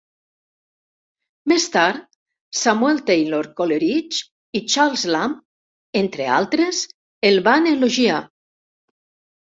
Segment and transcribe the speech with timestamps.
[1.51, 1.99] Més tard,
[2.61, 5.41] Samuel Taylor Coleridge i Charles Lamb,
[6.05, 6.85] entre altres,
[7.33, 8.23] el van elogiar.